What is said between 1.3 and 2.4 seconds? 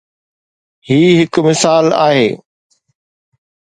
مثال آهي.